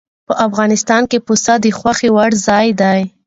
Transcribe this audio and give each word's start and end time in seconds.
په 0.27 0.33
افغانستان 0.47 1.01
کې 1.11 1.19
پسه 1.27 1.53
د 1.63 1.65
خوښې 1.79 2.09
وړ 2.15 2.31
ځای 2.47 2.67
دی. 2.81 3.01